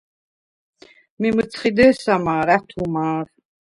[1.19, 3.25] მი მჷცხი დე̄სა მა̄რ, ა̈თუ მა̄რ.